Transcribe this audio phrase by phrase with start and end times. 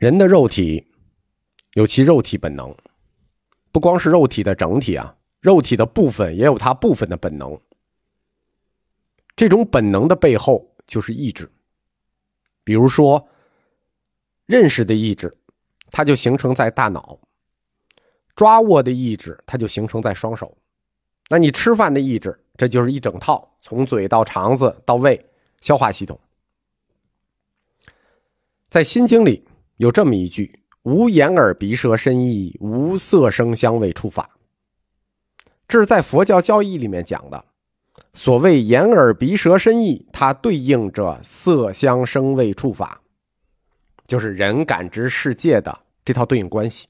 [0.00, 0.82] 人的肉体
[1.74, 2.74] 有其肉体本能，
[3.70, 7.60] 不光是肉体的整体啊，肉体的部分也有它部分的本能。
[9.36, 11.52] 这种本能的背后就是意志。
[12.64, 13.28] 比如说，
[14.46, 15.36] 认识的意志，
[15.90, 17.20] 它就形成在大脑；
[18.34, 20.56] 抓握的意志，它就形成在双手。
[21.28, 25.22] 那你吃饭的意志，这就是一整套，从嘴到肠子到胃，
[25.60, 26.18] 消化系统。
[28.70, 29.44] 在《心经》里。
[29.80, 34.28] 有这么一句：“无眼耳鼻舌身意，无色声香味触法。”
[35.66, 37.42] 这是在佛教教义里面讲的。
[38.12, 43.00] 所谓眼耳鼻舌身意，它对应着色香声味触法，
[44.06, 46.86] 就是人感知世界的这套对应关系。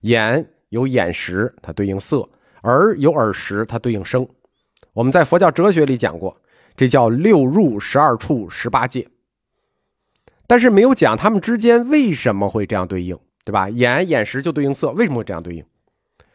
[0.00, 2.26] 眼有眼识，它对应色；
[2.62, 4.26] 耳有耳识，它对应声。
[4.94, 6.34] 我们在佛教哲学里讲过，
[6.74, 9.06] 这叫六入、十二处、十八界。
[10.46, 13.68] 但是没有讲他们之间为什么会这样对应，对吧？
[13.70, 15.64] 眼眼识就对应色，为什么会这样对应？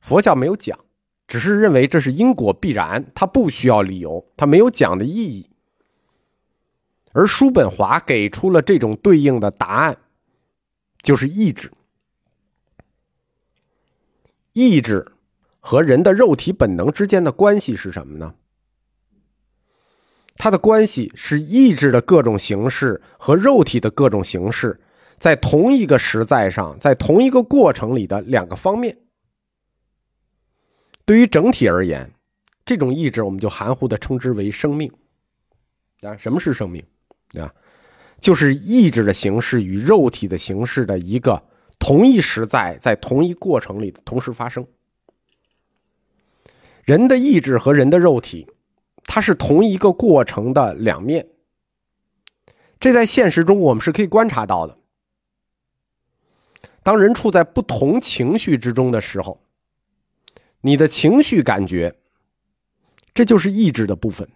[0.00, 0.78] 佛教没有讲，
[1.26, 5.48] 只是认为这是因果必然，它不需要理由，它没有讲的意义。
[7.12, 9.96] 而叔本华给出了这种对应的答案，
[11.02, 11.70] 就是意志。
[14.52, 15.12] 意志
[15.60, 18.34] 和人的肉体本能之间的关系是什么呢？
[20.44, 24.78] 它的关系是意志的各种形式和肉体的各种形式，
[25.18, 28.94] 在同一个实在上，在同一个过程里的两个方面。
[31.06, 32.12] 对于整体而言，
[32.66, 34.92] 这种意志我们就含糊的称之为生命。
[36.02, 36.84] 啊，什么是生命？
[37.40, 37.50] 啊，
[38.20, 41.42] 就是意志的形式与肉体的形式的一个
[41.78, 44.66] 同一实在，在同一过程里同时发生。
[46.82, 48.46] 人的意志和人的肉体。
[49.06, 51.28] 它是同一个过程的两面，
[52.80, 54.76] 这在现实中我们是可以观察到的。
[56.82, 59.40] 当人处在不同情绪之中的时候，
[60.62, 61.96] 你的情绪感觉，
[63.14, 64.28] 这就是意志的部分，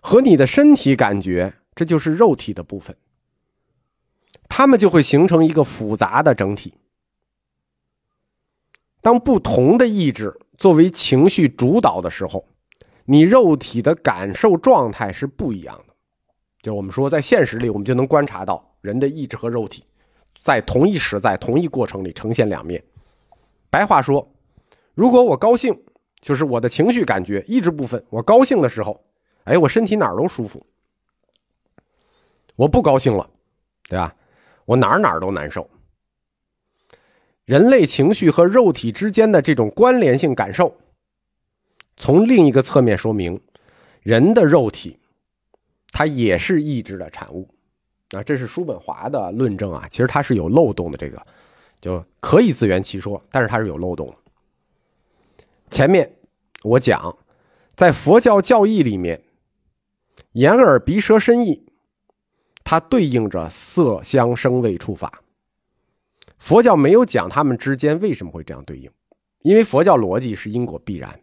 [0.00, 2.96] 和你的身体感觉，这就是肉体的部分，
[4.48, 6.74] 它们就会形成一个复杂的整体。
[9.00, 12.44] 当不同的意志作为情绪主导的时候。
[13.06, 15.94] 你肉体的感受状态是不一样的，
[16.60, 19.84] 就我们说，在现实里，我们就能观察到人的意志和肉体
[20.42, 22.82] 在同一时在同一过程里呈现两面。
[23.70, 24.28] 白话说，
[24.94, 25.76] 如果我高兴，
[26.20, 29.00] 就是我的情绪感觉意志部分，我高兴的时候，
[29.44, 30.58] 哎，我身体哪儿都舒服；
[32.56, 33.28] 我不高兴了，
[33.88, 34.12] 对吧？
[34.64, 35.68] 我哪儿哪儿都难受。
[37.44, 40.76] 人类情绪和肉体之间的这种关联性感受。
[41.96, 43.40] 从另一个侧面说明，
[44.02, 44.98] 人的肉体，
[45.92, 47.48] 它也是意志的产物，
[48.10, 49.86] 啊，这是叔本华的论证啊。
[49.88, 51.26] 其实它是有漏洞的，这个
[51.80, 54.16] 就可以自圆其说，但是它是有漏洞的。
[55.70, 56.16] 前面
[56.62, 57.16] 我讲，
[57.74, 59.22] 在佛教教义里面，
[60.32, 61.66] 眼耳鼻舌身意，
[62.62, 65.22] 它对应着色香声味触法。
[66.36, 68.90] 佛教没有讲他们之间为什么会这样对应，
[69.40, 71.18] 因为佛教逻辑是因果必然。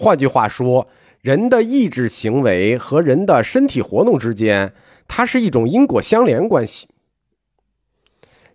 [0.00, 0.88] 换句话说，
[1.20, 4.72] 人的意志行为和人的身体活动之间，
[5.06, 6.88] 它是一种因果相连关系。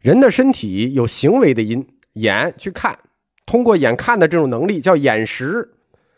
[0.02, 2.98] 人的身体有行为的因，眼去看，
[3.46, 5.70] 通过眼看的这种能力叫眼识，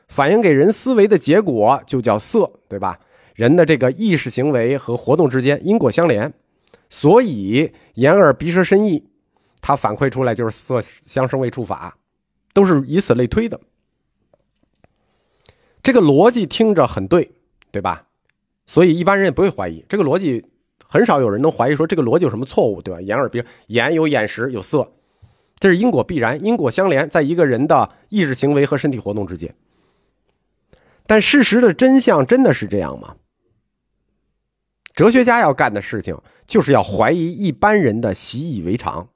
[0.07, 2.97] 反映给人思维的结果就叫色，对吧？
[3.35, 6.33] 人的这个意识行为和活动之间因果相连，
[6.89, 9.09] 所以眼耳鼻舌身意，
[9.59, 11.97] 它反馈出来就是色相生味触法，
[12.53, 13.59] 都是以此类推的。
[15.87, 17.31] 这个逻辑听着很对，
[17.71, 18.07] 对吧？
[18.65, 20.45] 所以一般人也不会怀疑这个逻辑，
[20.85, 22.99] 很少有人能怀疑说这个逻辑有什么错误，对吧？
[22.99, 24.91] 眼耳鼻，眼有眼识有色，
[25.59, 29.55] 这是因果必然，因果相连，在一个人的意识行为和身体活动之间。
[31.05, 33.15] 但事实的真相真的是这样吗？
[34.93, 39.07] 哲学家要干的事情就是要怀疑一般人的习以为常。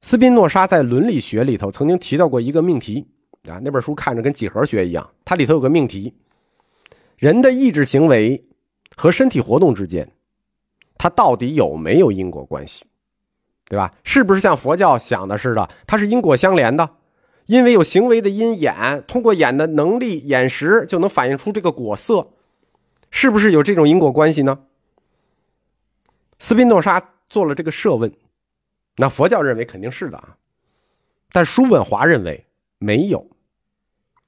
[0.00, 3.08] 斯宾诺莎在伦理学里头曾经提到过一个命题。
[3.46, 6.14] 啊，那本书看着跟几何学一样，它里头有个命题：
[7.16, 8.42] 人的意志行为
[8.96, 10.10] 和身体活动之间，
[10.96, 12.84] 它到底有没有因果关系？
[13.70, 13.94] 对吧？
[14.02, 16.88] 是不是像佛教想的似的，它是因果相连的？
[17.44, 22.30] 因为有行为的因眼，通过眼的能力眼识就能反映出这个果色，
[23.10, 24.58] 是不是有这种因果关系呢？
[26.38, 28.10] 斯宾诺莎做了这个设问，
[28.96, 30.36] 那佛教认为肯定是的啊，
[31.32, 32.46] 但叔本华认为
[32.78, 33.26] 没有。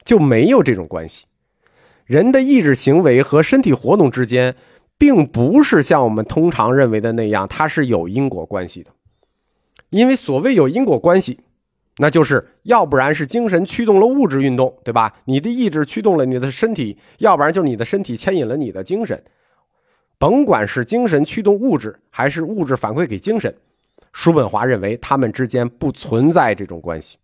[0.03, 1.27] 就没有这种关系。
[2.07, 4.57] 人的意志行为和身体活动之间，
[4.97, 8.91] 并不是像我们通常认为的那样，它是有因果关系的。
[9.91, 11.39] 因为所谓有因果关系，
[11.99, 15.15] 那就是要不然是精神驱动了物质运动，对吧？
[15.27, 19.23] 你的意志驱动了你的身体，要不然就是你的身体牵引了你的精神。
[20.19, 23.55] 甭管是精神驱动物质，还是物质反馈给精神，
[24.13, 27.19] 叔本华认为他们之间不存在这种关系。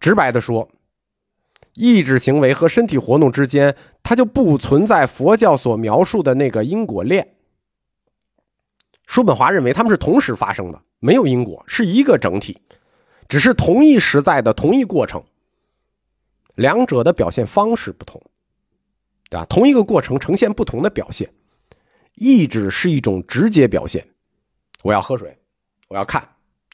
[0.00, 0.68] 直白的说，
[1.74, 7.36] 意志行为和身体活动之间，它就不存在佛教所描述的那个因果链。
[9.06, 12.56] 叔本华认为他们是同时发生的，没有因果，是一个整体，
[13.28, 15.22] 只是同一时在的同一过程，
[16.54, 18.22] 两者的表现方式不同，
[19.28, 19.44] 对吧？
[19.46, 21.28] 同一个过程呈现不同的表现，
[22.14, 24.06] 意志是一种直接表现，
[24.82, 25.36] 我要喝水，
[25.88, 26.26] 我要看，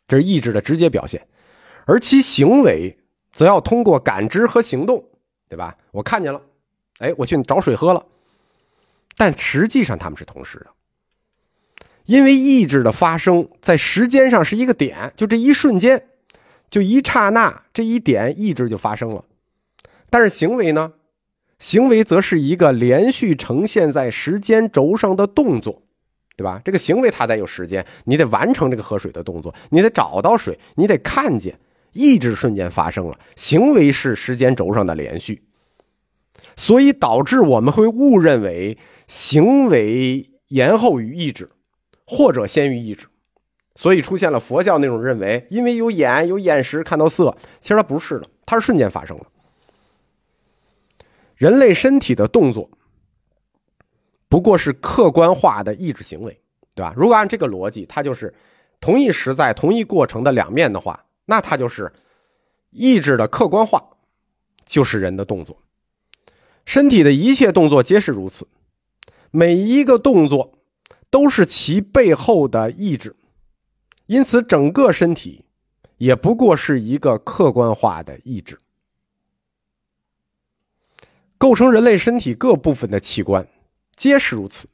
[0.07, 1.27] 这是意志的直接表现，
[1.87, 2.95] 而其行为
[3.37, 5.05] 则要通过感知和行动，
[5.47, 5.77] 对吧？
[5.91, 6.41] 我看见了，
[7.01, 8.03] 哎，我去找水喝了，
[9.15, 10.67] 但实际上他们是同时的。
[12.07, 16.07] 因为意志的发生在时间上是一个点，就这一瞬间，
[16.71, 19.23] 就一刹那，这一点意志就发生了。
[20.09, 20.95] 但是行为呢？
[21.59, 25.83] 行为则是一个连续呈现在时间轴上的动作，
[26.37, 26.63] 对吧？
[26.65, 31.59] 这个行为它得有时间，你得完成这个喝水的动作，你得找到水，你得看见，
[31.97, 35.43] 意志瞬间发生了，行为是时间轴上的连续，
[36.57, 41.51] 所以导致我们会误认为行为延后于意志。
[42.09, 43.09] 或者先于意志，
[43.75, 49.27] 所以出现了佛教那种认为，因为有眼有眼识看到色，其实它不是的，它是瞬间发生的。
[51.35, 52.71] 人类身体的动作
[54.29, 56.41] 不过是客观化的意志行为，
[56.77, 56.95] 对吧？
[56.97, 58.33] 如果按这个逻辑，它就是
[58.81, 61.93] 同一时在同一过程的两面的话，那它就是
[62.71, 63.85] 意志的客观化，
[64.65, 65.57] 就是人的动作。
[66.65, 68.49] 身体的一切动作皆是如此，
[69.31, 70.55] 每一个动作。
[71.09, 73.15] 都是其背后的意志，
[74.07, 75.45] 因此整个身体
[75.99, 78.59] 也不过是一个客观化的意志。
[81.39, 83.49] 构成人类身体各部分的器官
[83.95, 84.69] 皆是如此。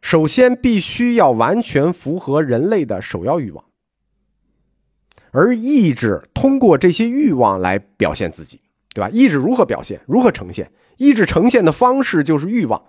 [0.00, 3.62] 首先，必须要完全符合人类的首要欲望，
[5.32, 8.60] 而意志通过这些欲望来表现自己，
[8.94, 9.08] 对吧？
[9.10, 10.00] 意志如何表现？
[10.06, 10.70] 如何呈现？
[10.96, 12.82] 意志呈现的方式就是欲望。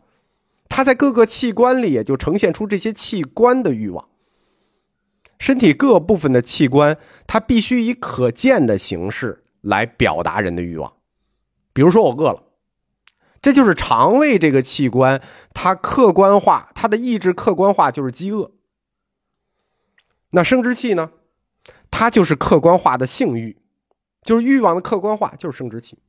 [0.67, 4.07] 它在各个器官里，也就呈现出这些器官的欲望。
[5.37, 6.97] 身体各部分的器官，
[7.27, 10.93] 它必须以可见的形式来表达人的欲望。
[11.73, 12.43] 比如说，我饿了，
[13.41, 15.21] 这就是肠胃这个器官，
[15.53, 18.51] 它客观化，它的意志客观化就是饥饿。
[20.31, 21.11] 那生殖器呢？
[22.01, 23.55] 它就是客观化的性欲，
[24.23, 25.99] 就是欲望的客观化，就是生殖器。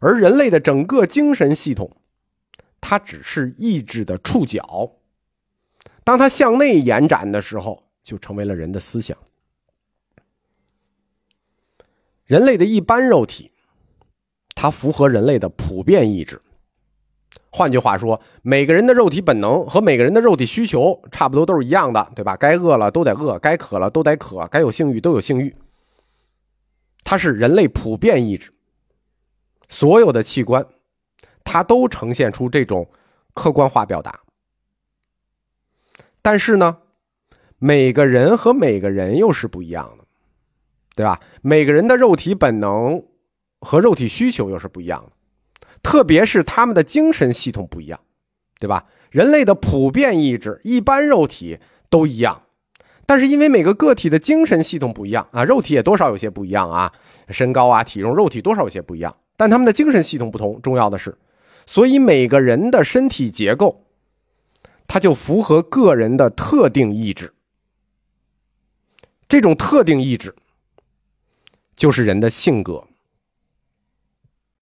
[0.00, 1.96] 而人类的整个精神系统。
[2.78, 4.92] 它只是意志的触角，
[6.04, 9.16] 当它向内延展的时候，就成为了人的思想。
[12.26, 13.52] 人类的一般肉体，
[14.54, 16.42] 它符合人类的普遍意志。
[17.50, 22.36] 换句话说，每个人的肉体本能和每个人的肉体需求差不多都是一样的，对吧？
[22.36, 25.54] 该饿了都得饿，该渴了都得渴，该有性欲都有性欲。
[27.04, 28.52] 它是人类普遍意志，
[29.68, 30.66] 所有的器官。
[31.48, 32.90] 它都呈现出这种
[33.32, 34.18] 客观化表达，
[36.20, 36.78] 但是呢，
[37.60, 40.04] 每个人和每个人又是不一样的，
[40.96, 41.20] 对吧？
[41.42, 43.00] 每个人的肉体本能
[43.60, 45.12] 和肉体需求又是不一样的，
[45.82, 48.00] 特别是他们的精神系统不一样，
[48.58, 48.86] 对吧？
[49.10, 52.42] 人类的普遍意志、一般肉体都一样，
[53.06, 56.92] 但是因为每个个体的精神系统不一样啊，肉体也多少有些不一样啊，
[57.28, 60.60] 身高啊、体重、肉体多少有些不一样，但他们的精神系统不同。
[60.60, 61.16] 重要的是。
[61.68, 63.84] 所以每个人的身体结构，
[64.86, 67.32] 它就符合个人的特定意志。
[69.28, 70.32] 这种特定意志，
[71.76, 72.85] 就是人的性格。